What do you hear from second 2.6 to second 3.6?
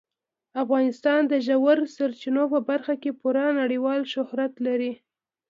برخه کې پوره